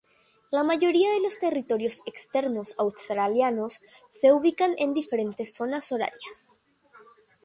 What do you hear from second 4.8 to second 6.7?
diferentes zonas horarias.